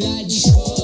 [0.00, 0.77] Show me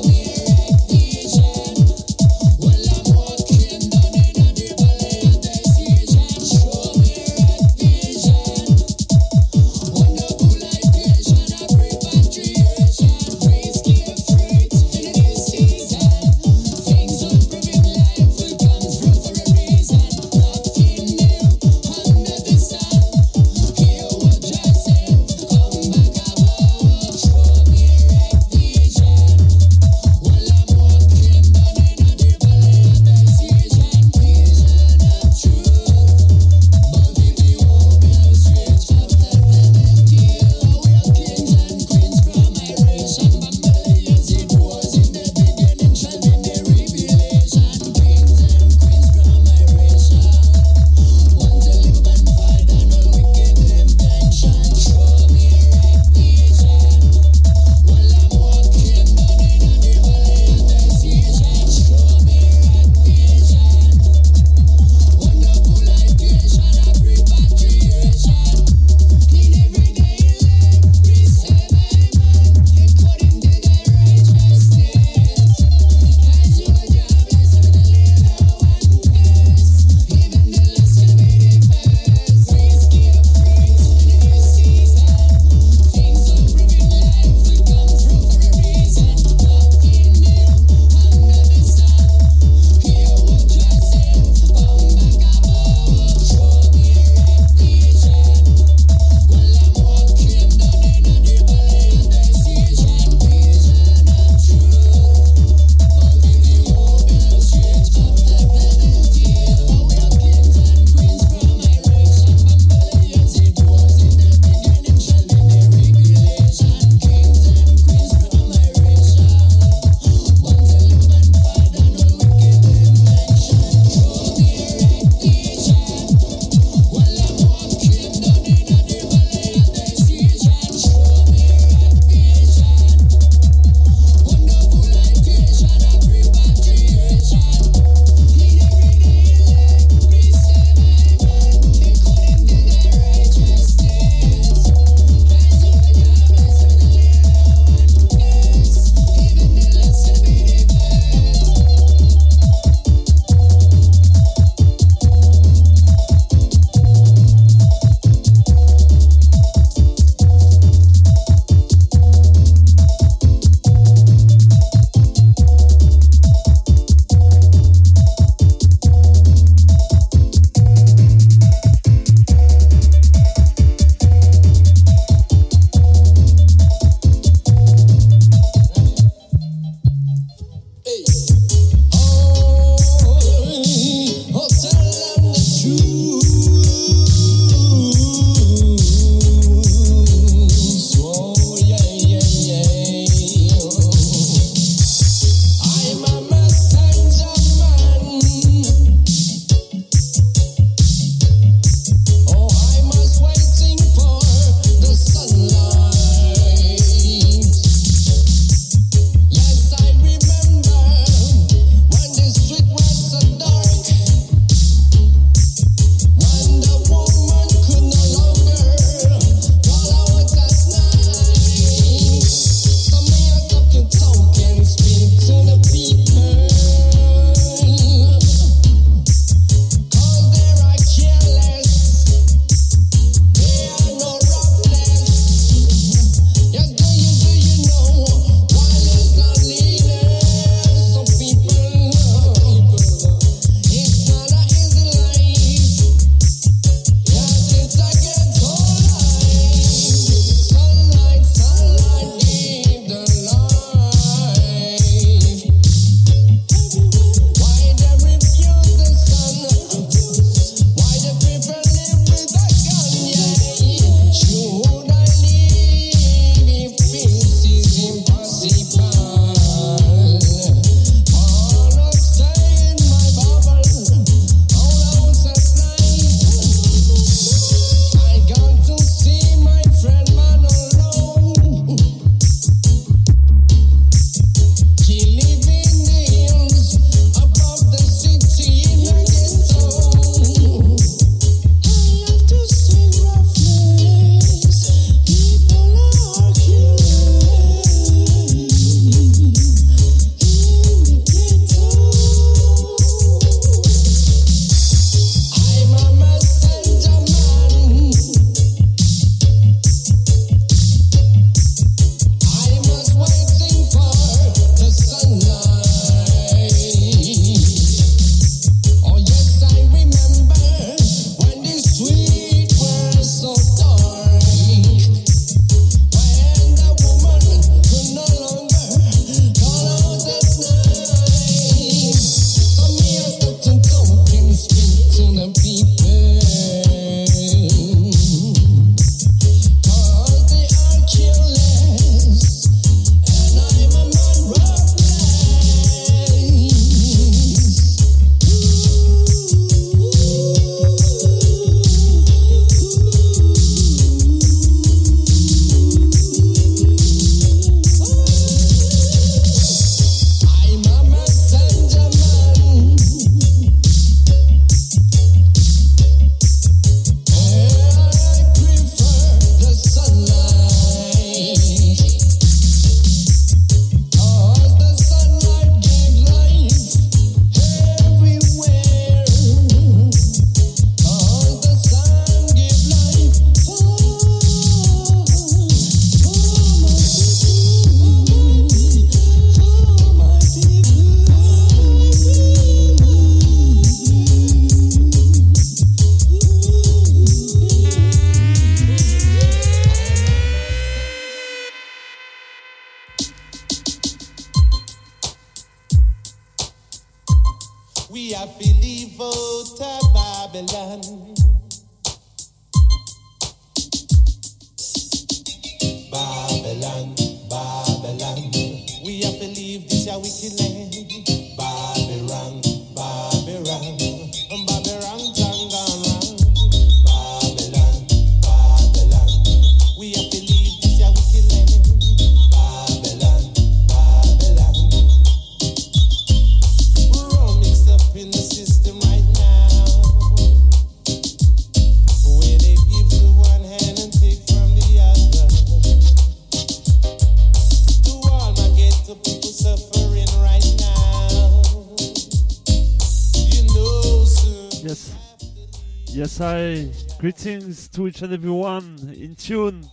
[457.25, 459.65] Greetings to each and everyone in tune.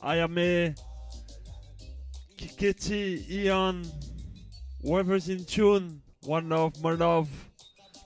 [0.00, 0.72] I am a
[2.38, 3.84] Kiketi, Ian,
[4.80, 6.00] whoever's in tune.
[6.22, 7.28] One love, my love.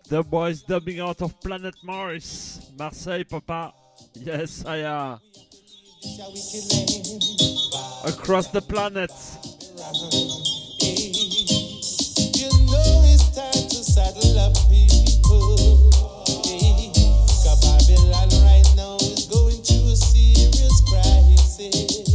[0.08, 2.70] The boys dubbing out of planet Mars.
[2.78, 3.74] Marseille, papa.
[4.14, 5.18] Yes, I am.
[8.06, 9.12] Across the planet.
[12.32, 15.92] You know it's time to saddle up people.
[17.44, 18.65] Babylon right
[20.82, 22.05] Christ.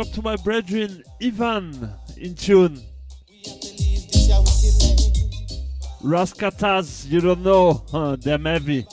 [0.00, 2.80] up to my brethren Ivan in tune.
[6.02, 8.86] Raskatas, you don't know, huh, them heavy.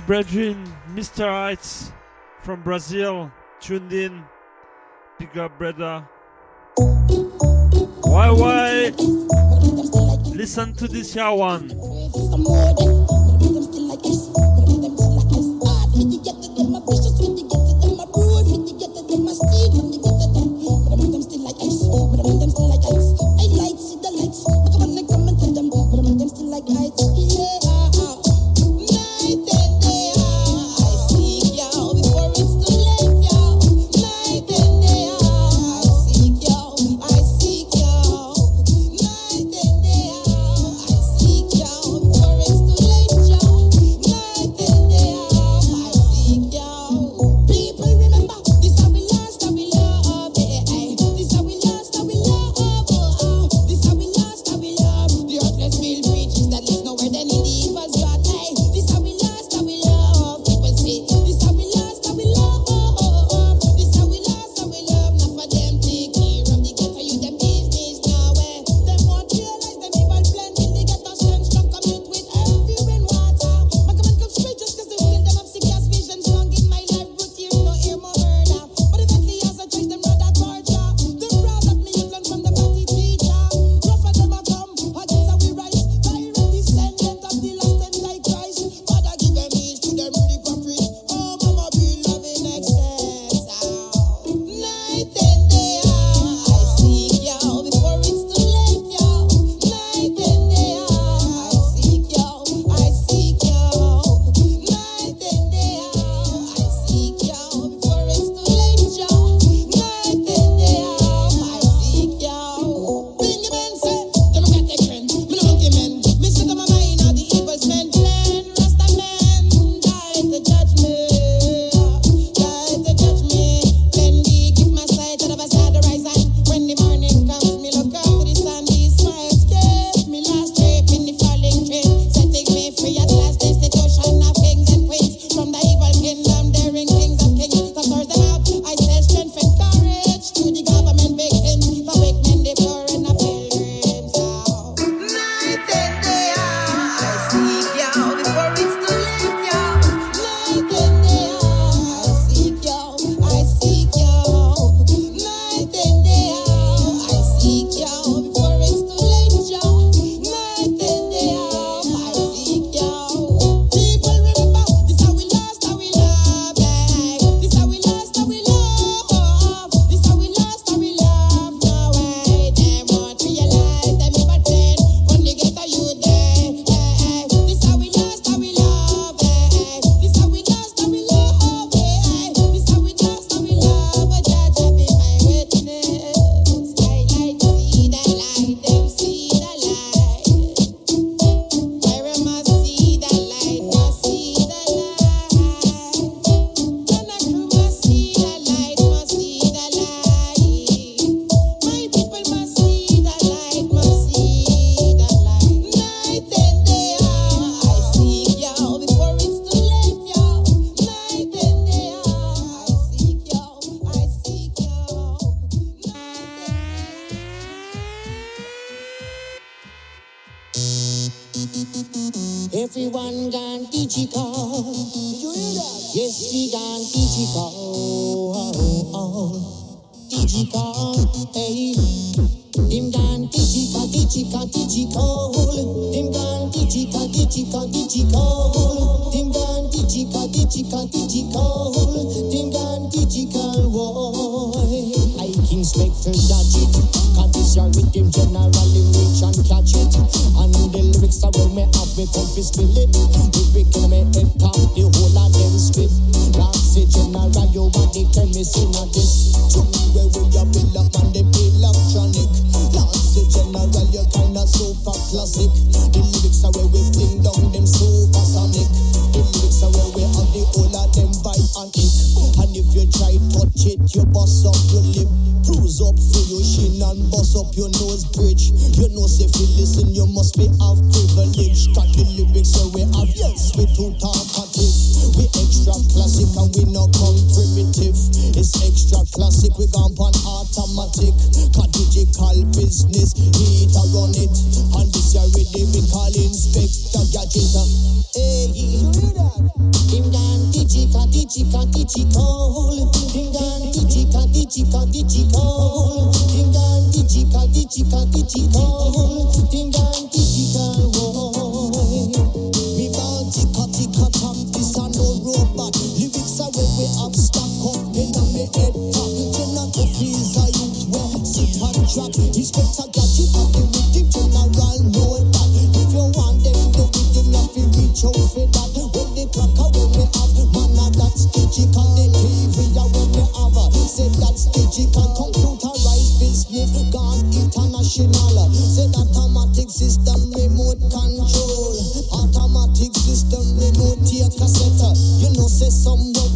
[0.00, 1.28] My brethren, Mr.
[1.28, 1.92] Heights
[2.42, 4.24] from Brazil, tuned in.
[5.18, 6.08] Big up, brother.
[8.04, 8.92] Why, why?
[10.34, 11.68] Listen to this here one.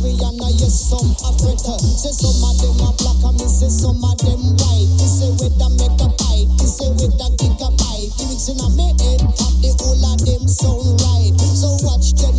[0.05, 1.81] Rihanna, yes, some a fretter.
[1.81, 4.89] Say some of them a black, I me say some of them white.
[5.01, 8.13] He say with a megabyte, he say with a gigabyte.
[8.29, 11.33] Mix in a me head, top the whole of them sound right.
[11.41, 12.37] So watch them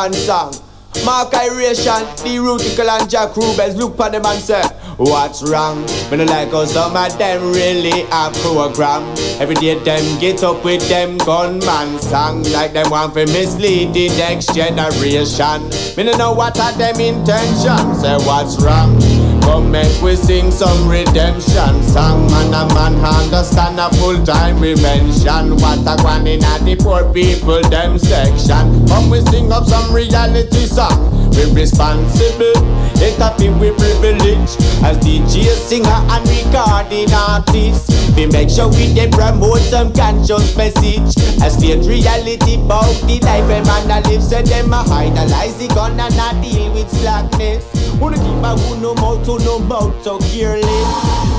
[0.00, 0.54] man song.
[1.04, 4.62] Mark Iration, the Rutical and Jack Rubens look on them and say,
[4.96, 5.82] What's wrong?
[6.10, 9.02] Me no like how some of them really have program.
[9.40, 14.08] Every day them get up with them gunman song like them want to mislead the
[14.16, 15.68] next generation.
[15.96, 18.00] Me no know what are them intentions.
[18.00, 18.89] Say what's wrong?
[19.50, 22.30] Come make we sing some redemption song.
[22.30, 27.02] Man a man understand a full time mention what a going in a the poor
[27.12, 28.86] people them section.
[28.86, 31.10] Come we sing up some reality song.
[31.34, 32.62] We responsible.
[33.02, 34.54] It happy we privilege
[34.86, 37.90] as DJ singer and recording artist.
[38.14, 41.10] We make sure we dey promote some conscious message.
[41.42, 44.22] As state reality about the life a man a live.
[44.22, 47.79] Say them a idolize the gun and a deal with slackness.
[48.00, 50.88] Wanna keep a who no mouth to no mouth so careless.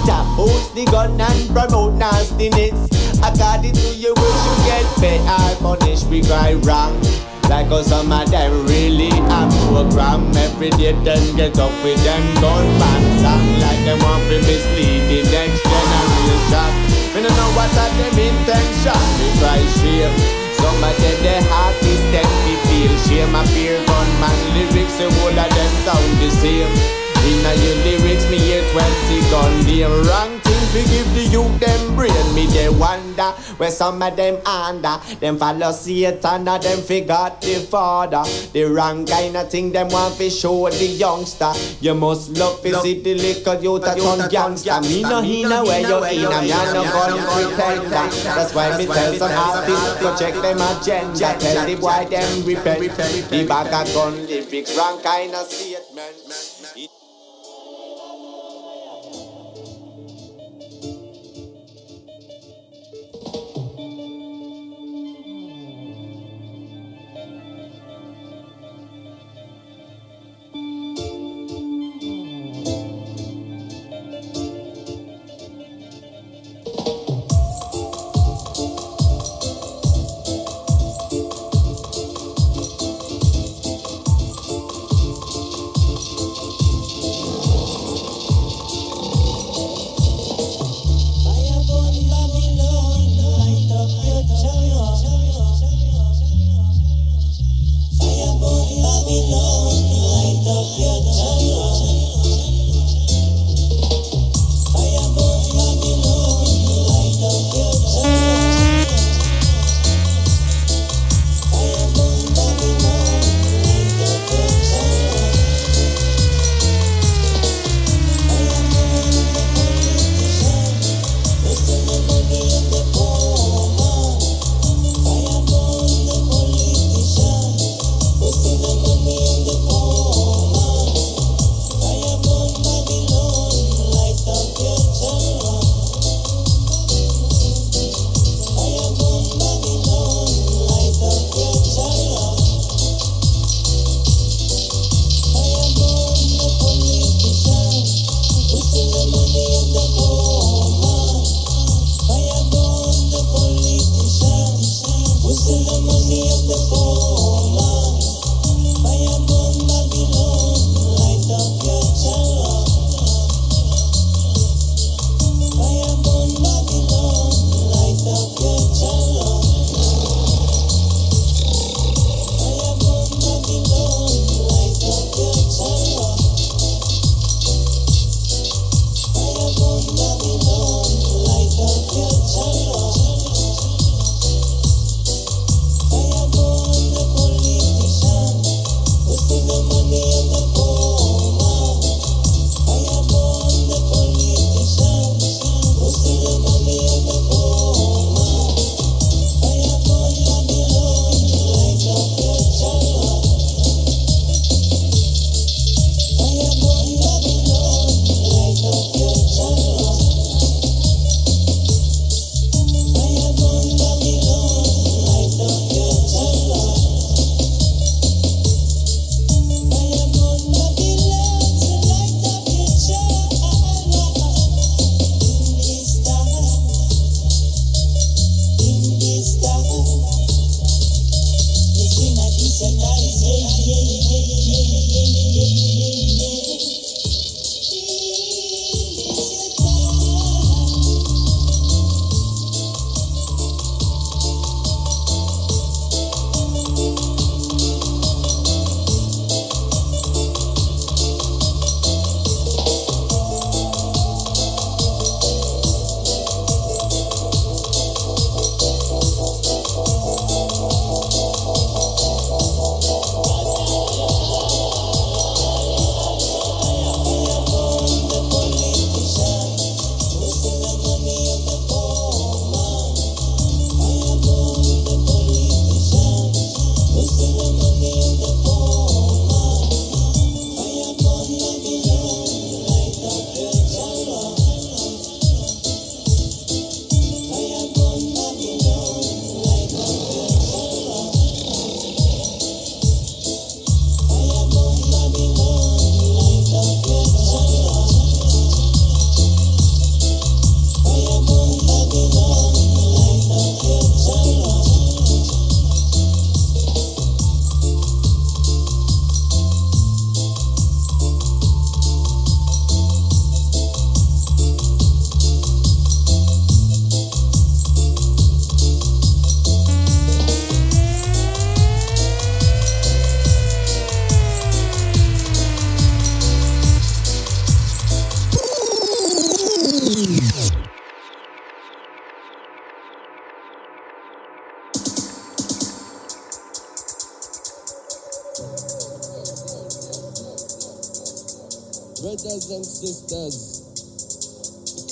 [0.06, 2.78] Tap host the gun and promote nastiness.
[3.17, 6.06] According to you, we should get paid or punished.
[6.08, 7.02] We go wrong.
[7.50, 12.24] Like how some of them really a program Every day them get up with them
[12.36, 16.71] gunman song Like them want to mislead the next generation
[17.13, 22.06] We don't know what are them intention Me try shame Some of them the artists
[22.13, 27.01] them we feel shame I fear gunman lyrics the whole of them sound the same
[27.30, 31.96] Inna your lyrics me hear 20 gun Them wrong thing fi give the youth them
[31.96, 33.32] brain Me they wonder
[33.62, 34.98] where some of them under.
[35.20, 38.24] Them follow Satan and them forgot the father.
[38.54, 41.52] The wrong kind of thing them want fi show the youngster.
[41.80, 44.82] You must love fi see the little youth a turn gangster.
[44.82, 49.14] Me no inna where you inna me a no gun pretender That's why me tell
[49.14, 51.38] some artists go check them agenda.
[51.40, 53.30] Tell the boy them repent.
[53.30, 56.51] The bag of gun lyrics wrong kind of statement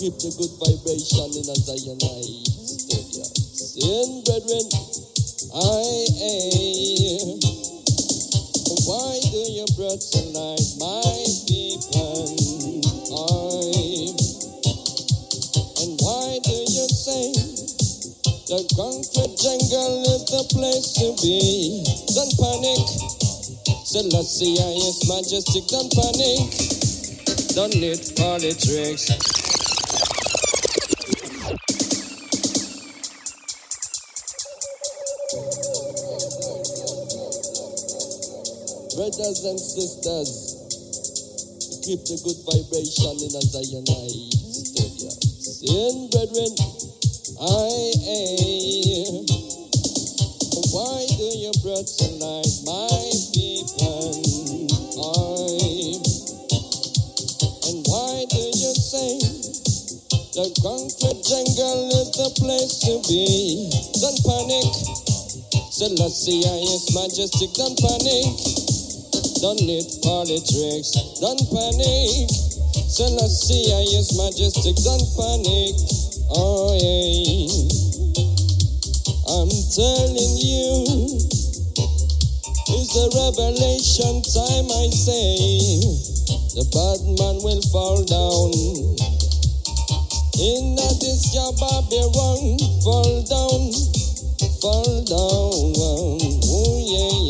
[0.10, 3.26] keep the good vibration in a Zionite studio.
[3.30, 4.66] Sin, brethren,
[5.54, 5.86] I
[6.18, 7.38] am.
[8.90, 11.14] Why do you brutalize my
[11.46, 12.26] people?
[13.14, 14.18] I.
[15.78, 17.30] And why do you say
[18.50, 21.86] the concrete jungle is the place to be?
[22.18, 22.82] Don't panic.
[23.86, 25.68] Selassie, is majestic.
[25.70, 26.50] Don't panic.
[27.54, 29.39] Don't need politics.
[39.30, 40.32] Brothers and sisters,
[41.86, 45.14] keep the good vibration in a Zionite studio.
[45.14, 46.50] Sin, brethren,
[47.38, 47.70] I
[48.10, 49.30] am.
[50.74, 52.90] Why do you brutalize my
[53.30, 54.18] people?
[54.98, 56.02] I.
[57.70, 59.14] And why do you say
[60.34, 63.70] the concrete jungle is the place to be?
[64.02, 64.74] Don't panic.
[65.70, 68.59] Selassie is majestic, don't panic.
[69.42, 70.92] Don't need politics,
[71.24, 72.28] don't panic.
[72.92, 75.76] Selassie is majestic, don't panic.
[76.36, 77.48] Oh yeah.
[79.32, 80.84] I'm telling you,
[82.68, 85.88] it's the revelation time I say.
[86.60, 88.52] The bad man will fall down.
[90.36, 93.72] In this your Babylon, fall down,
[94.60, 95.72] fall down.
[96.44, 97.29] Oh yeah, yeah.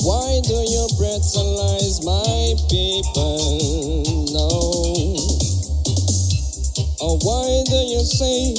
[0.00, 3.60] Why do you brutalize my people?
[4.32, 4.48] No.
[7.04, 8.56] Oh, why do you say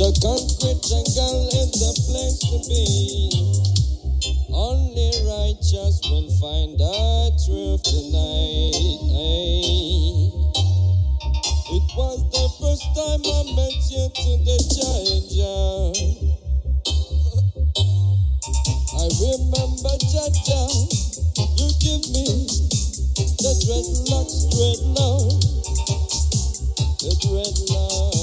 [0.00, 3.28] the concrete jungle is the place to be?
[4.56, 8.96] Only righteous will find the truth tonight.
[11.76, 16.45] It was the first time I met you to the judge.
[18.98, 20.72] I remember, Jah Jah,
[21.60, 22.48] you give me
[23.36, 25.36] the dreadlocks, dreadlock,
[27.00, 28.16] the dreadlock.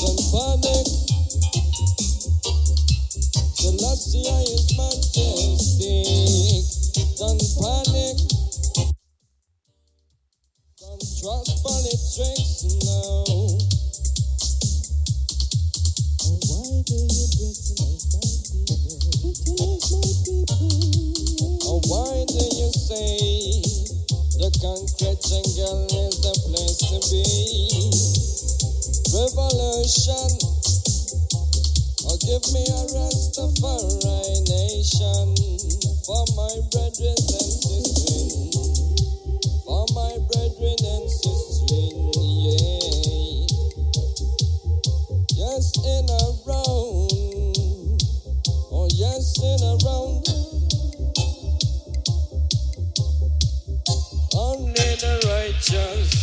[0.00, 0.86] Don't panic.
[3.52, 6.64] Selassie is majestic.
[7.18, 8.16] Don't panic.
[10.80, 13.39] Don't trust politics, no.
[36.70, 38.50] Brethren and sisters,
[39.64, 41.99] for my brethren and sisters,
[45.60, 48.02] Yes, in a round.
[48.72, 50.26] Oh, yes, in a round.
[54.32, 56.19] Only the.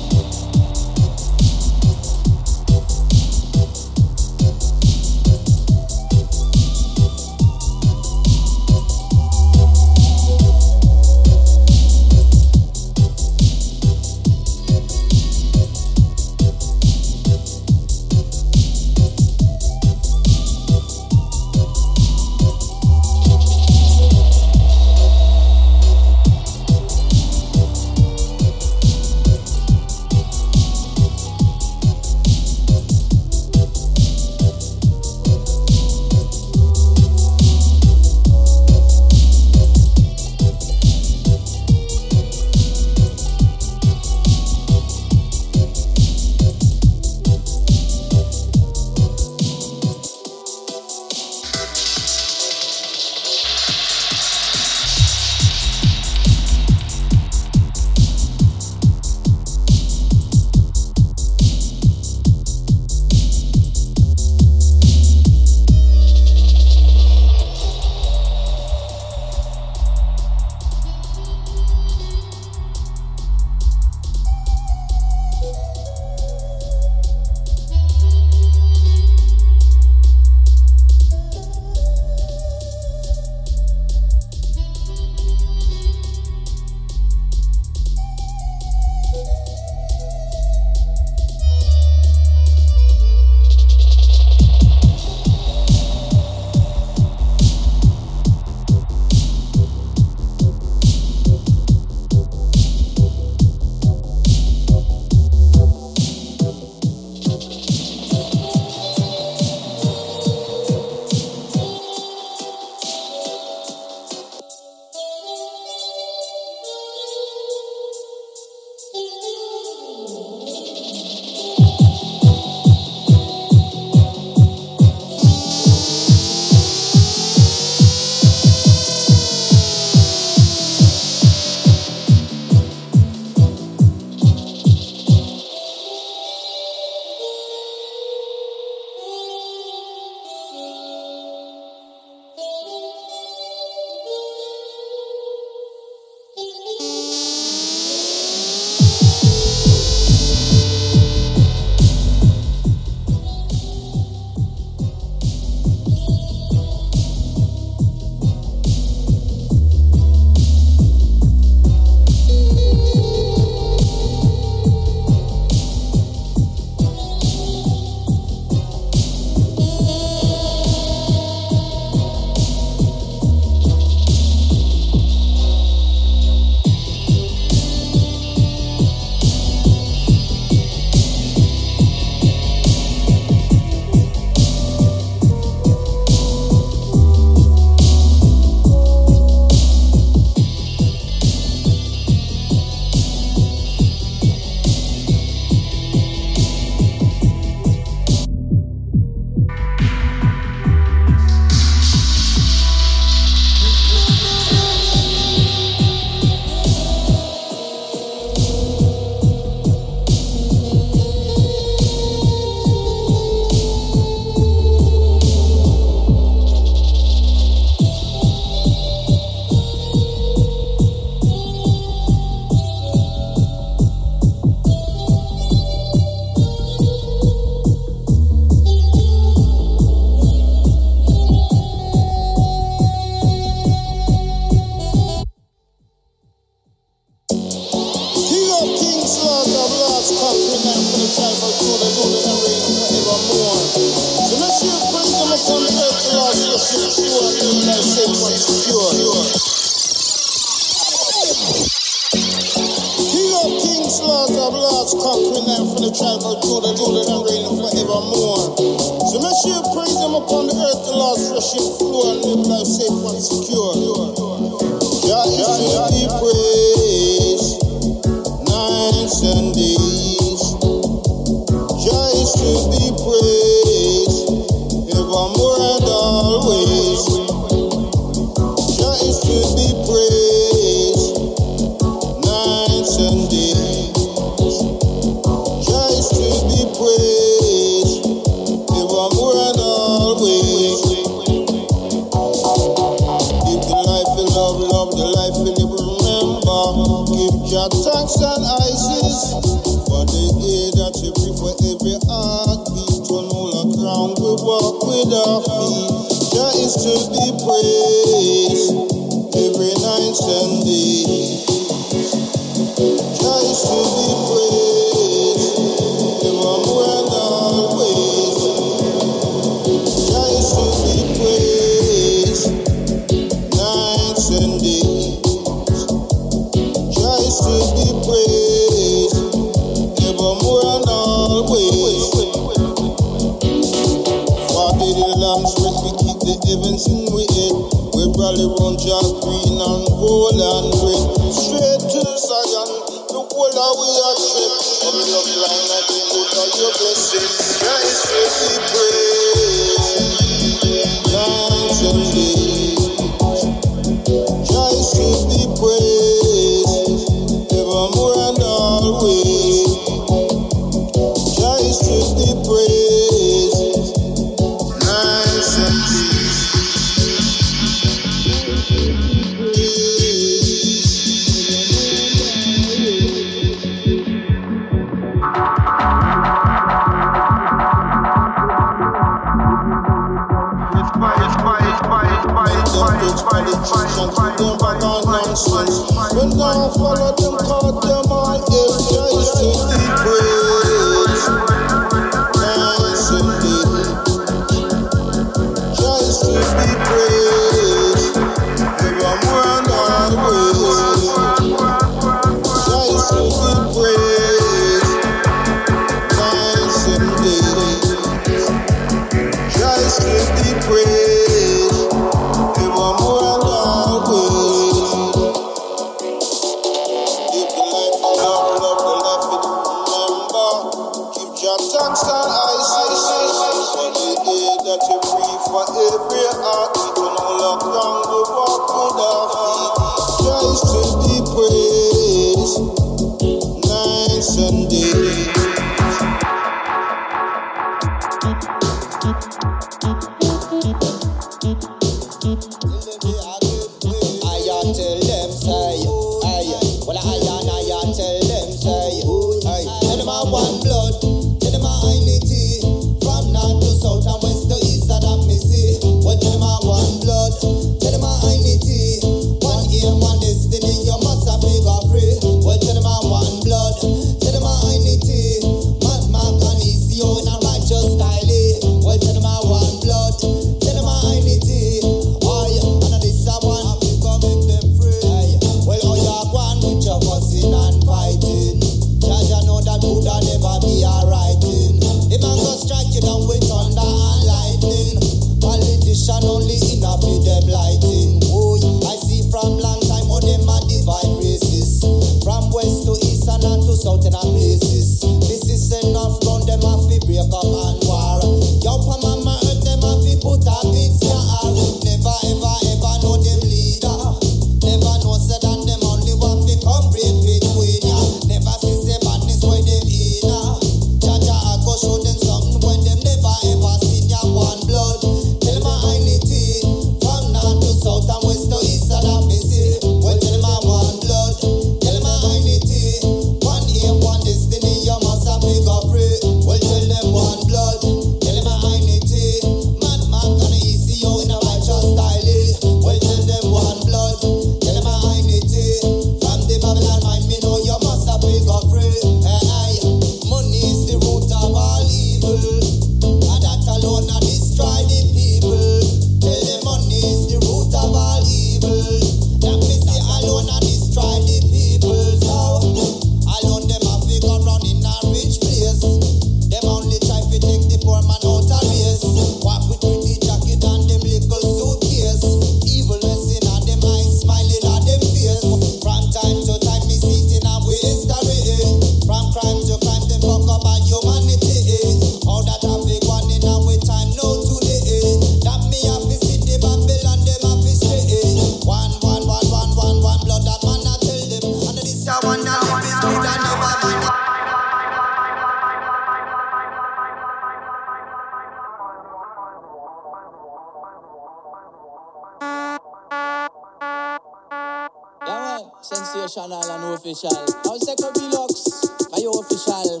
[597.04, 597.36] Official.
[597.64, 600.00] Now second Velux, are you official?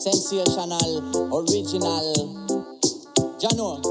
[0.00, 2.38] Sensational, original.
[3.36, 3.84] Jano.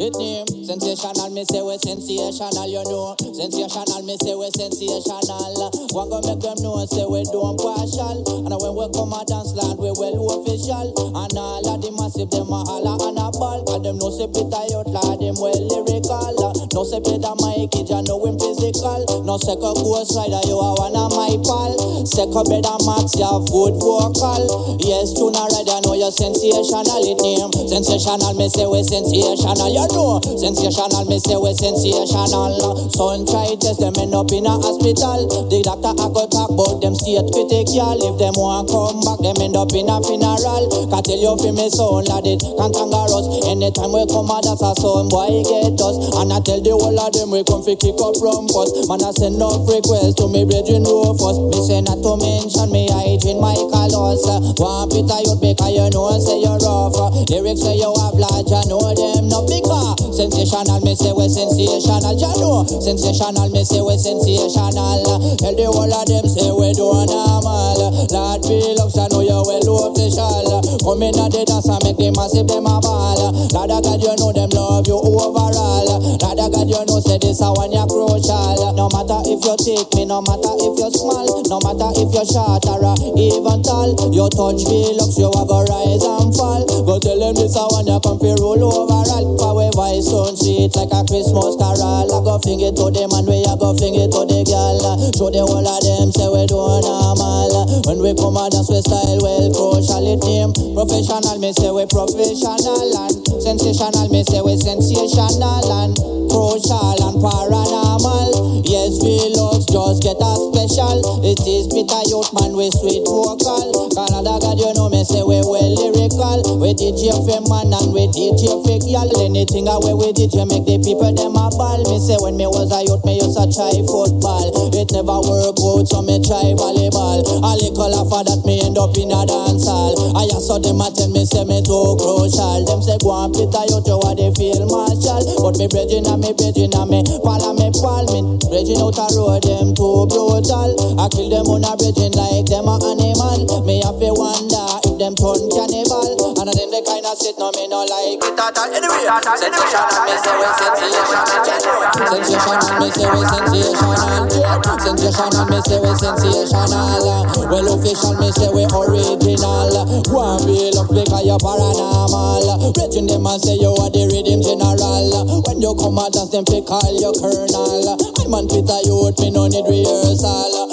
[0.00, 3.14] It name sensational, me say we sensational, you know.
[3.20, 5.70] Sensational, me say we sensational.
[5.92, 8.24] One go make them know, say we don't partial.
[8.44, 10.92] And when we come a dance land, we well official.
[11.14, 13.64] And all of the massive, them a holla and a ball.
[13.64, 16.36] Cause them know say Peter out loud, them well lyrical.
[16.72, 19.04] No say Peter Mikey, know him physical.
[19.24, 21.79] No say go ghost rider, you are one of my pal.
[22.10, 24.76] Second better Max, you have good vocal.
[24.82, 27.06] Yes, tune a rider, know you're sensational.
[27.06, 29.70] It name sensational, me say we sensational.
[29.70, 32.90] You know, sensational, me say we sensational.
[32.90, 35.30] Son try test them end up in a hospital.
[35.46, 37.94] The doctor I go talk about them state critical.
[38.02, 40.66] If them want come back, them end up in a funeral.
[40.90, 43.26] Can tell you for me son lad it cantangerous.
[43.46, 45.94] Anytime we come out, that's a son boy get us.
[46.18, 48.90] And I tell the whole of them we come fi kick up rumpus.
[48.90, 51.38] Man I send no request to me brethren Rufus.
[51.54, 54.24] Me say not to mention me hygiene Michael Hoss.
[54.58, 56.96] One Peter youth because you know say you're rough.
[57.28, 62.14] Lyrics say you have large, I know them no because sensational, me say we sensational.
[62.18, 65.06] Ya know, sensational, me say we sensational.
[65.38, 67.94] Tell the whole of them say we do normal.
[68.10, 70.58] Lord Felix, I know you well official.
[70.82, 73.30] Come in at the dance and make them massive, them a ball.
[73.54, 75.86] Lord God, you know them love you overall.
[76.18, 78.74] Lord God, you know say this a one you crucial.
[78.74, 82.26] No matter if you take me, no matter if you're small, no matter if you're
[82.26, 82.82] short or
[83.14, 86.66] even tall, you touch Felix, you a go rise and fall.
[86.66, 89.22] Go tell them this a one you come fi roll overall.
[89.50, 92.04] We voice sound sweet like a Christmas carol.
[92.04, 94.76] I go fling it to them and we a go fling it to the girl.
[95.16, 97.80] Show the whole of them say we do normal.
[97.88, 100.04] When we come out, that's we style well crucial.
[100.04, 104.08] It name professional, me say we professional and sensational.
[104.10, 105.94] Me say we sensational and
[106.30, 108.62] crucial and paranormal.
[108.66, 111.22] Yes, we love just get a special.
[111.26, 113.90] It is Peter Youthman with sweet vocal.
[113.94, 116.58] Canada God, you know me say we well lyrical.
[116.62, 119.10] We DJ for man and we DJ for girl.
[119.22, 121.82] Anything away we DJ make the people them a ball.
[121.86, 124.50] Me say when me was a youth, me used to try football.
[124.70, 127.26] It never work out, so me try volleyball.
[127.26, 130.14] A little after that, me end up in a dance hall.
[130.16, 132.64] I saw them a tell me say me too crucial.
[132.64, 135.20] Them say go and Peter you are the field marshal.
[135.44, 138.08] But me brethren and me brethren and me pal me pal.
[138.48, 140.72] Brethren out a road, them too brutal.
[140.96, 143.64] I kill them on a brethren like them a animal.
[143.66, 144.69] Me have to wonder
[145.00, 146.36] them turn cannibal.
[146.36, 148.68] And then they kinda sit no me no like it at all.
[148.68, 149.08] Anyway,
[149.40, 151.88] sensational, me say we sensational.
[152.04, 154.28] Sensational, me say we sensational.
[154.76, 157.24] Sensational, me say we sensational.
[157.48, 159.72] Well official, me say we original.
[160.12, 162.76] One be look because you're paranormal.
[162.76, 165.40] Brethren them and say you are the rhythm general.
[165.48, 167.96] When you come out, dance them pick call you colonel.
[168.20, 170.69] I'm on Twitter, youth, me no need rehearsal.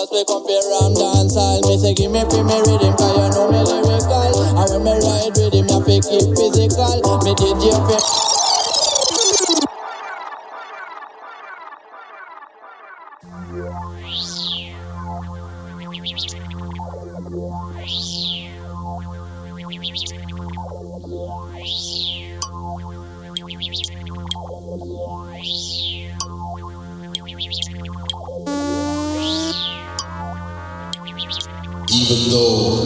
[0.00, 1.60] Dance we for ram dance all.
[1.68, 4.32] Me say give me free me rhythm, cause you know me lyrical.
[4.56, 7.20] And when me ride with him, you fake it physical.
[7.20, 8.19] Me did you
[32.10, 32.79] Even though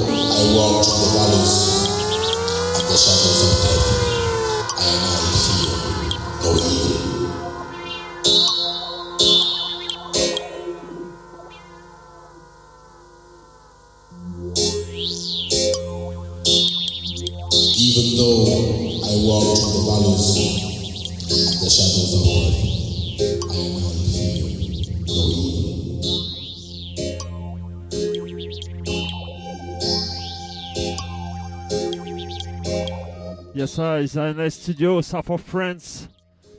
[34.04, 36.08] Yes, sir, it's a nice studio, South of France.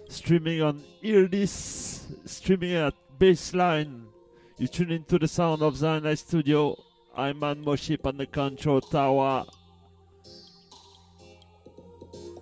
[0.10, 4.06] Streaming on Hear streaming at Baseline.
[4.58, 6.76] You tune into the sound of Zionist Studio.
[7.16, 9.46] I'm Man Moship on the control tower.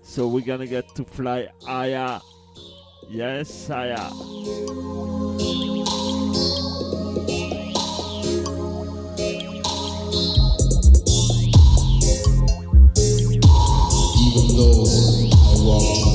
[0.04, 2.22] So we're gonna get to fly higher.
[3.10, 4.10] Yes, higher.
[14.26, 14.93] Even though
[15.66, 16.13] I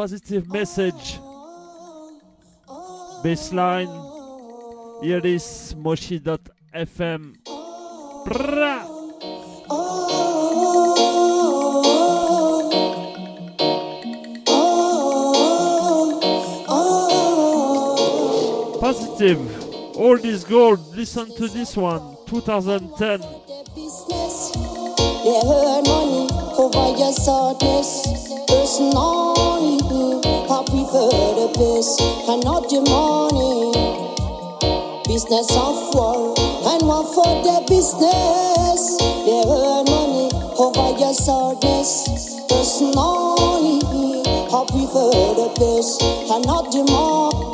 [0.00, 1.20] positive message.
[3.22, 3.92] Baseline.
[5.02, 7.36] Here is Moshi.fm.
[18.80, 19.40] Positive.
[19.98, 20.80] All this gold.
[20.96, 22.16] Listen to this one.
[22.26, 23.20] 2010.
[28.70, 29.00] Over.
[29.00, 33.72] Personally, I prefer the best and not the money.
[35.08, 38.98] Business of war and one for the business.
[39.26, 42.46] They earn money over your sadness.
[42.48, 43.80] Personally,
[44.22, 47.49] I prefer the best and not the money.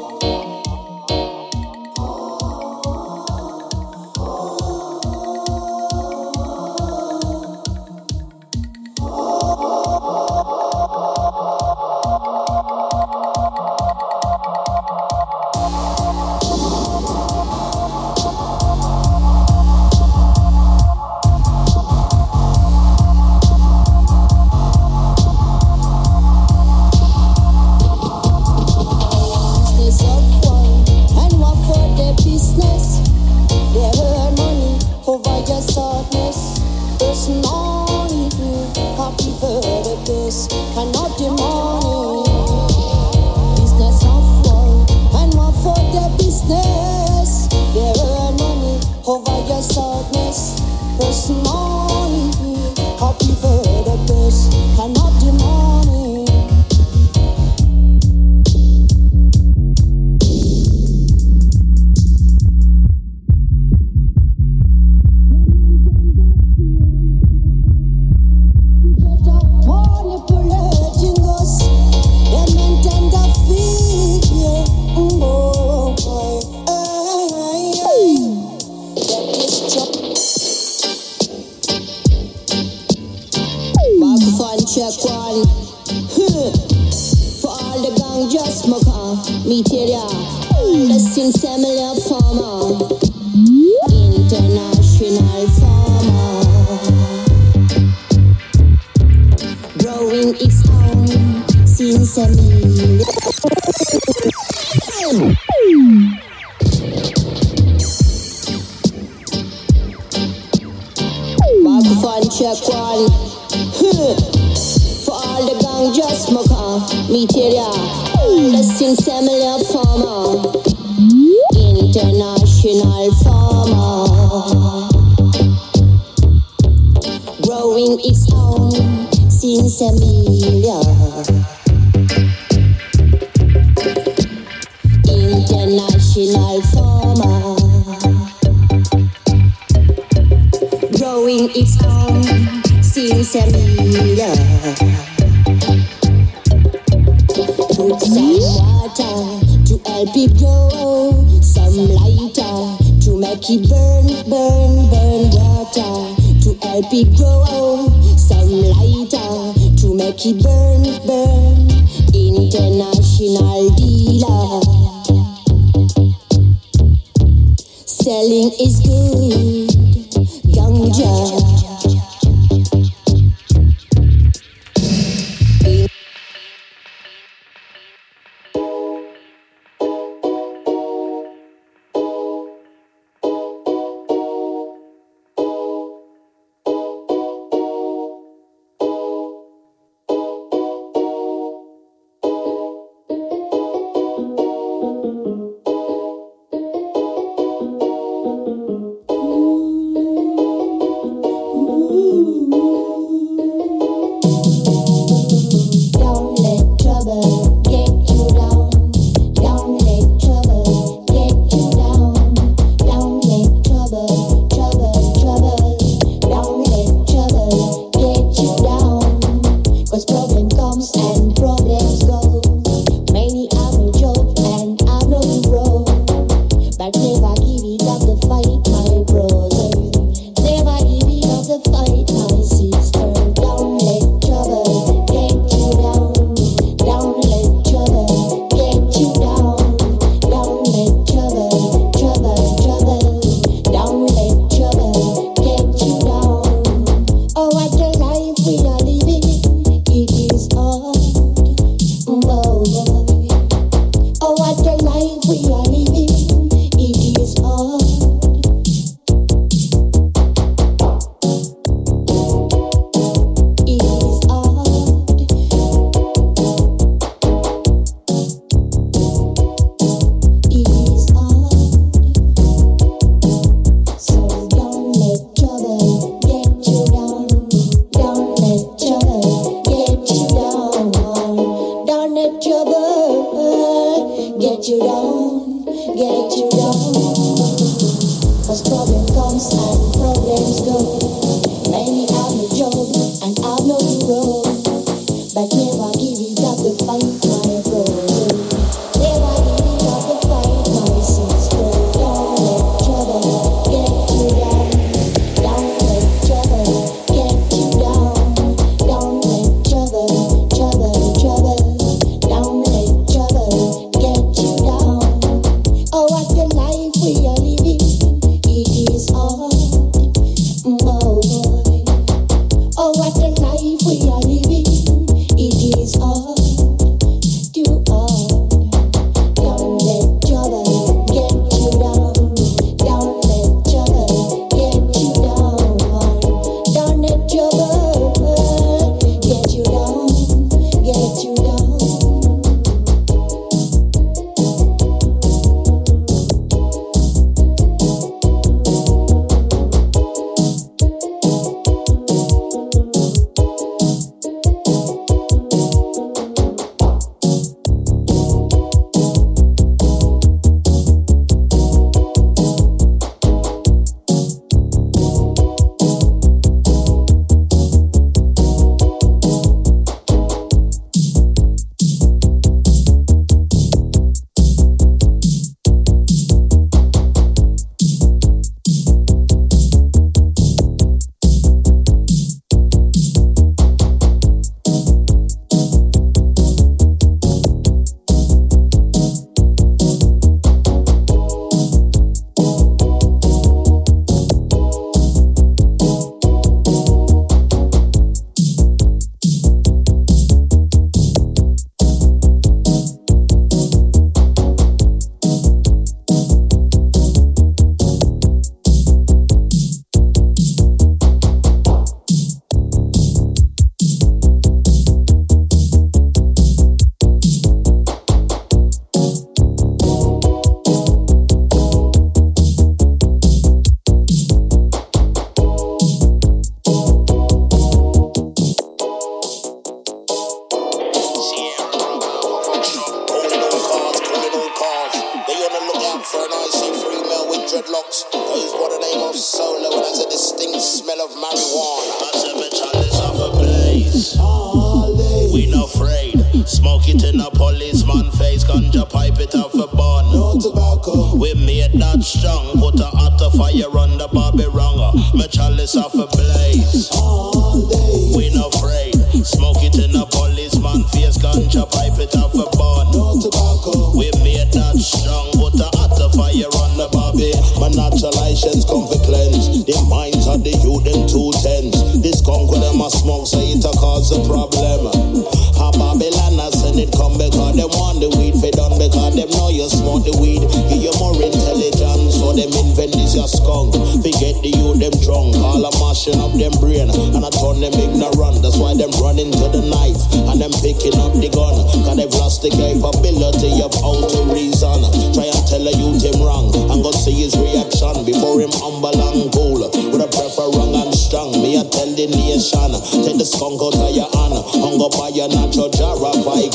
[501.07, 501.31] strong.
[501.39, 502.71] Me a tell the nation,
[503.07, 504.43] take the skunk out of your honor.
[504.59, 506.51] Hung up by your natural jar, vibrate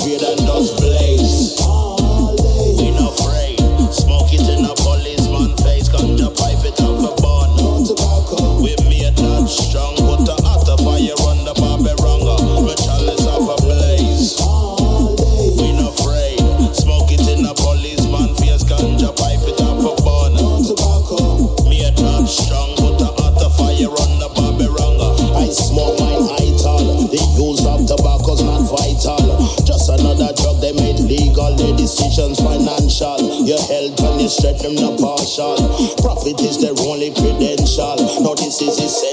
[35.31, 35.95] official.
[36.01, 37.95] Profit is their only credential.
[38.21, 39.10] Now this is essential.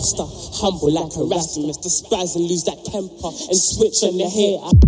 [0.00, 4.83] Humble like Erasmus, despise and lose that temper and switch on the hair.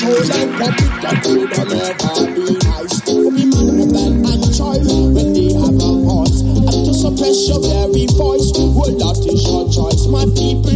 [0.00, 3.00] So like what it can do, but never be nice.
[3.04, 3.20] The
[3.92, 8.96] man and child, when they have a voice, and to suppress your very voice, well,
[8.96, 10.69] that is your choice, my people.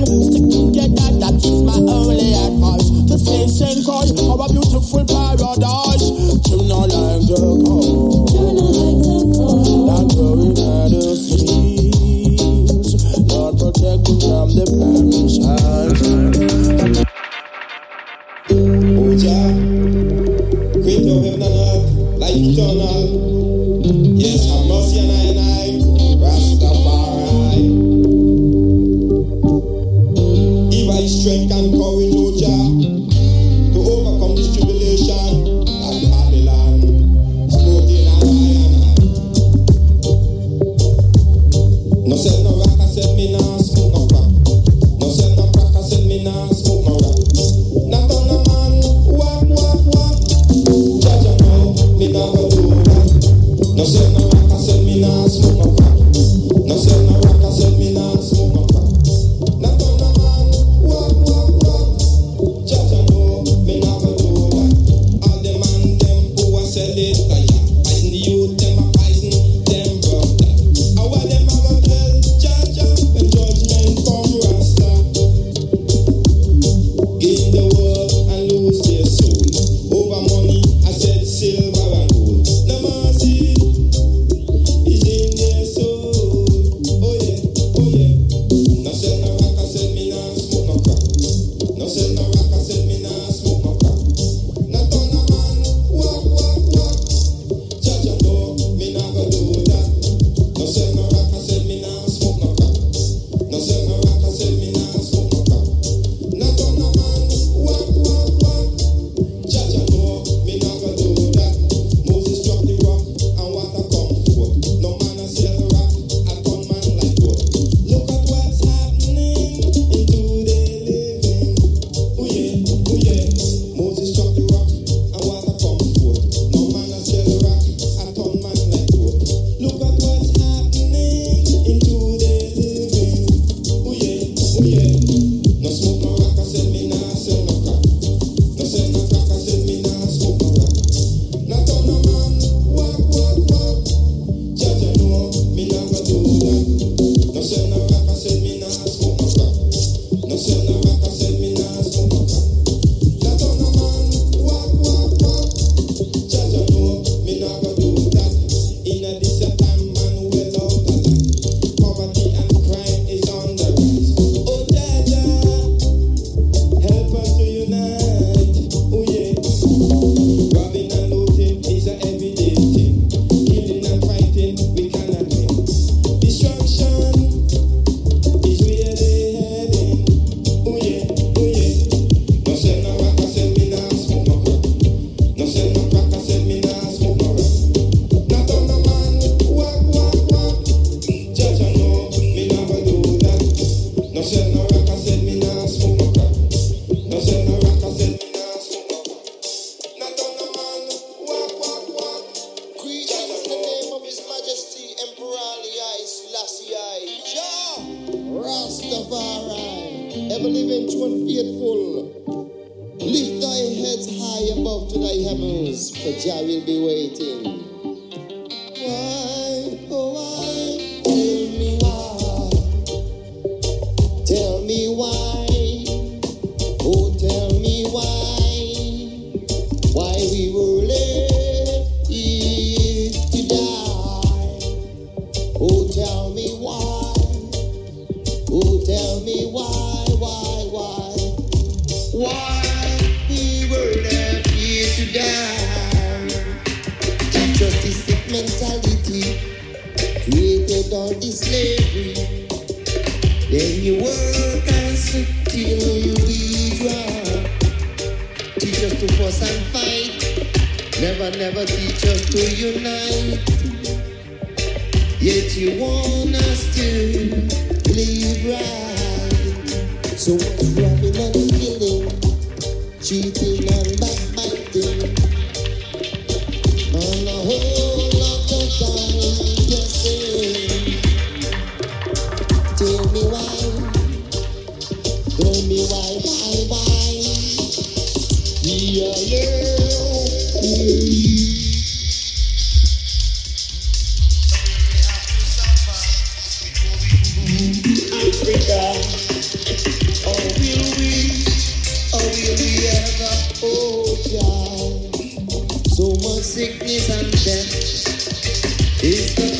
[306.55, 309.03] Sickness and death.
[309.03, 309.54] Is the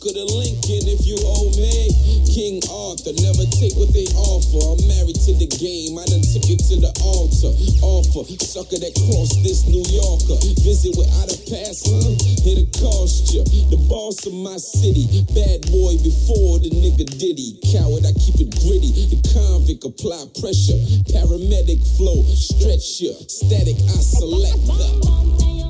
[0.00, 1.92] trunk of Lincoln if you owe me.
[2.24, 4.60] King Arthur, never take what they offer.
[4.72, 7.52] I'm married to the game, I done took it to the altar.
[7.84, 10.38] Offer, sucker that crossed this New Yorker.
[10.64, 12.16] Visit without a pass, huh?
[12.48, 13.44] It'll cost you.
[13.68, 15.04] The boss of my city,
[15.34, 17.60] bad boy before the nigga Diddy.
[17.68, 18.94] Coward, I keep it gritty.
[19.10, 20.80] The convict apply pressure.
[21.12, 23.12] Paramedic flow, stretch you.
[23.28, 25.69] Static, I select the.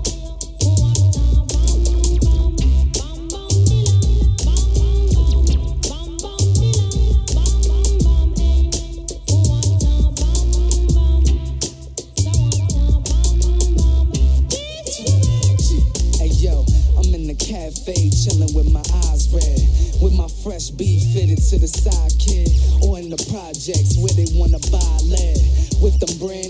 [21.51, 22.47] To the side kid.
[22.87, 25.43] Or in the projects where they wanna buy lead.
[25.83, 26.50] With them brand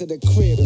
[0.00, 0.59] to the crib,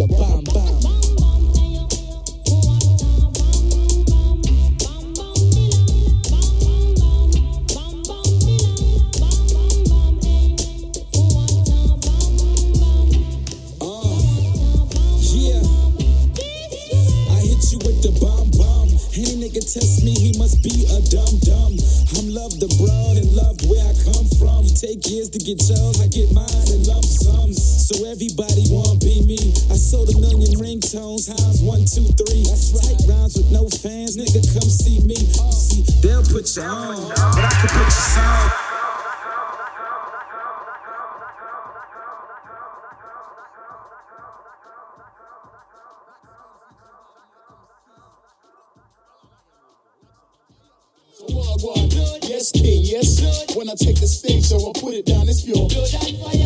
[52.23, 53.21] yes, king, yes.
[53.57, 55.69] When I take the stage, so I put it down, it's pure.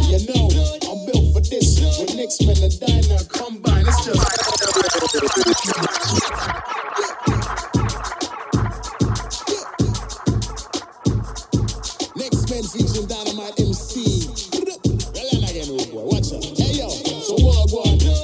[0.09, 0.49] You know,
[0.89, 1.79] I'm built for this.
[1.99, 4.19] When Nextmen and Dyna combine, it's just.
[12.17, 14.29] Nextmen featuring Dynamite MC.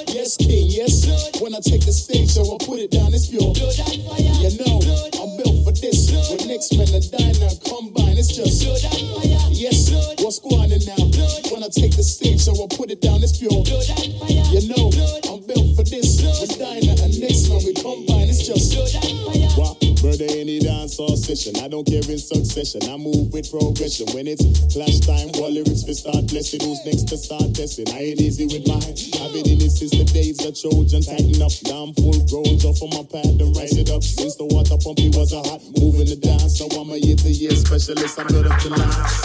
[0.09, 1.05] Yes, king, yes.
[1.41, 3.53] When I take the stage, so I put it down, it's pure.
[4.41, 4.74] You know,
[7.13, 8.63] and Dyna combine, it's just.
[9.51, 9.91] Yes,
[10.23, 10.97] what's going on now?
[11.53, 13.51] When I take the stage, so I put it down, it's pure.
[13.51, 14.91] You know,
[15.29, 16.23] I'm built for this.
[16.23, 18.77] When diner and next man we combine, it's just.
[19.59, 21.57] Wow, murder any dance or session.
[21.65, 22.85] I don't care in succession.
[22.93, 24.05] I move with progression.
[24.13, 26.61] When it's clash time, what lyrics for start blessing.
[26.61, 27.89] Who's next to start testing?
[27.89, 28.85] I ain't easy with mine.
[28.85, 31.01] I've been in it since the days of Trojan.
[31.01, 32.61] Tighten up, down full grown.
[32.61, 34.05] Jump on my pad and rise it up.
[34.05, 36.61] Since the water pumpy was a hot moving the dance.
[36.61, 38.21] So I'm a year to year specialist.
[38.21, 39.25] I'm good up to last.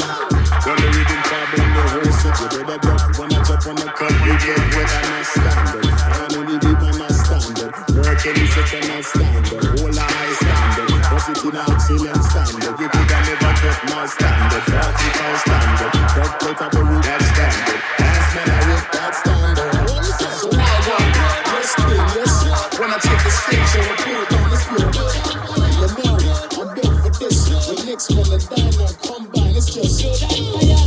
[0.63, 3.19] When the rhythm fab on the whole set, you better jump.
[3.19, 5.85] When I jump on the cup, you get wet and I standard.
[5.91, 7.71] And only deep and I standard.
[7.99, 9.63] Working is such a nice standard.
[9.75, 10.48] Whole high
[11.19, 12.79] Was it in excellent standard?
[12.79, 14.63] You could have never get my standard.
[14.63, 15.91] 45 standard.
[16.15, 17.81] Cut plate up a root, that's standard.
[17.99, 19.73] Last man I hit that standard.
[20.39, 21.11] So Wagwan,
[21.51, 22.79] yes, king, yes.
[22.79, 24.87] When I take the stage, I it down, it's pure.
[25.75, 26.15] You know,
[26.55, 27.51] I'm built for this.
[27.67, 29.99] When Nextmen and Dyna combine, it's just.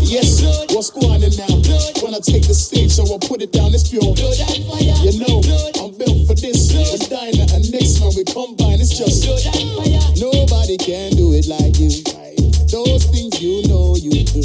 [0.01, 0.41] Yes,
[0.73, 1.61] what's going on now?
[2.01, 4.01] When I take the stage, so I put it down, it's pure.
[4.01, 5.44] You know,
[5.77, 6.32] I'm built for
[7.33, 7.52] this.
[7.52, 9.27] And next man we combine, it's just.
[10.20, 11.91] Nobody can do it like you.
[12.70, 14.43] Those things you know you do.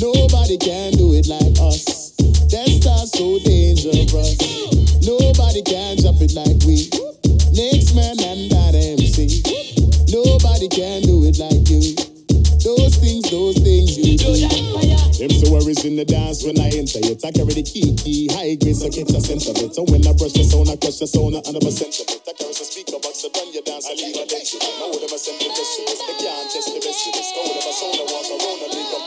[0.00, 2.16] Nobody can do it like us.
[2.52, 4.36] That star's so dangerous.
[5.06, 6.88] Nobody can jump it like we.
[7.52, 9.42] Next man and that MC.
[10.12, 11.94] Nobody can do it like you.
[12.64, 14.67] Those things, those things you do.
[15.18, 17.18] Them so worries in the dance when I enter it.
[17.26, 19.74] I carry the key, key, high grade, so get a sense of it.
[19.74, 22.22] So when I brush the sound, I crush the sound, I under percent of it.
[22.22, 24.74] I carry the speaker box, so done your dance, I leave a dent to it.
[24.78, 25.98] Know them a send the test to this.
[26.06, 27.34] They can't test the rest of this.
[27.34, 29.02] Them a sound, I walk around and make up.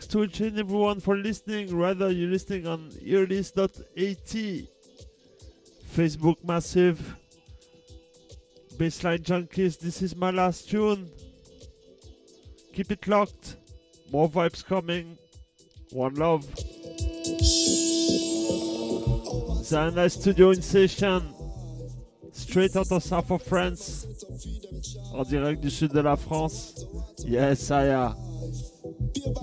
[0.00, 1.76] thanks to each and everyone for listening.
[1.76, 3.76] Rather, you're listening on earlist.at,
[5.94, 7.16] Facebook Massive,
[8.78, 9.78] Baseline Junkies.
[9.78, 11.10] This is my last tune.
[12.72, 13.56] Keep it locked.
[14.10, 15.18] More vibes coming.
[15.90, 16.46] One love.
[19.62, 21.34] Zana Studio in Session.
[22.32, 24.06] Straight out of South of France.
[25.12, 26.86] En direct du sud de la France.
[27.18, 28.14] Yes, I am.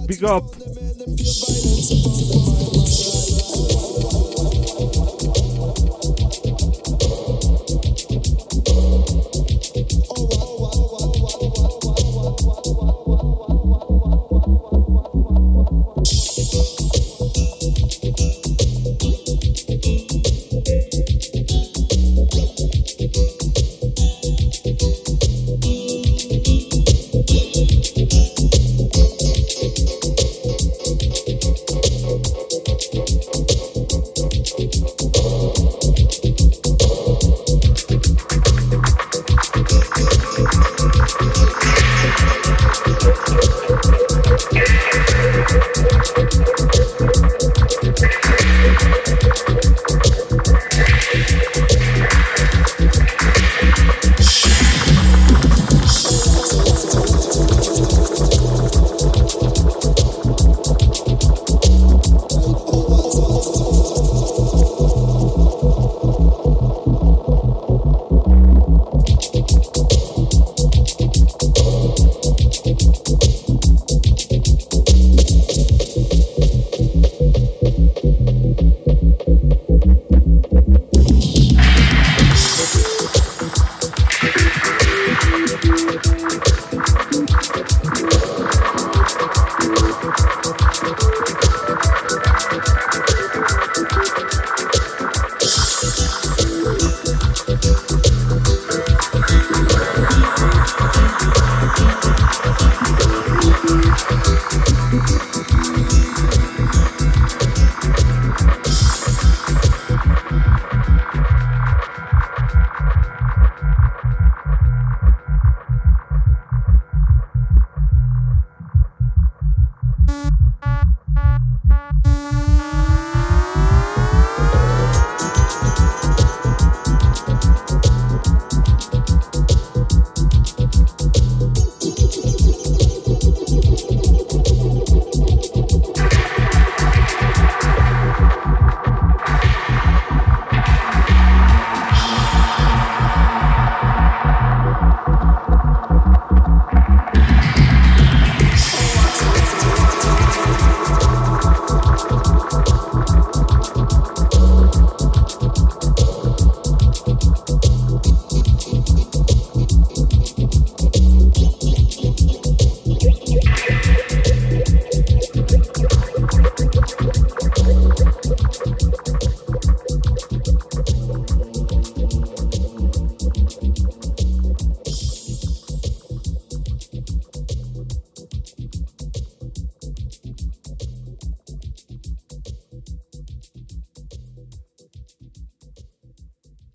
[0.08, 0.56] Big up.